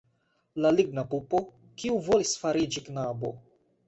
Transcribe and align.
La 0.65 0.69
ligna 0.77 1.03
pupo, 1.11 1.41
kiu 1.81 1.99
volis 2.07 2.31
fariĝi 2.45 2.83
knabo? 2.89 3.31